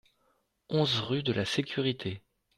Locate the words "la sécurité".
1.31-2.23